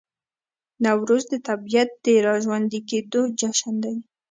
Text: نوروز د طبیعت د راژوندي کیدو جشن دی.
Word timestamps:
نوروز 0.83 1.23
د 1.31 1.33
طبیعت 1.47 1.89
د 2.05 2.07
راژوندي 2.27 2.79
کیدو 2.89 3.21
جشن 3.39 3.75
دی. 3.83 3.95